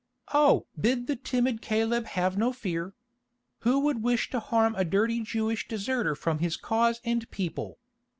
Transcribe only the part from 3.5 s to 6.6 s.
Who would wish to harm a dirty Jewish deserter from his